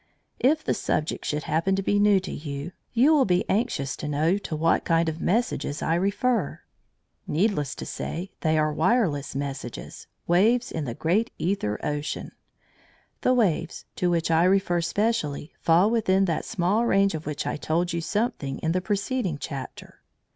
[0.39, 4.07] If the subject should happen to be new to you, you will be anxious to
[4.07, 6.61] know to what kind of messages I refer.
[7.27, 12.31] Needless to say, they are wireless messages waves in the great æther ocean.
[13.21, 17.55] The waves, to which I refer specially, fall within that small range of which I
[17.55, 20.01] told you something in the preceding chapter.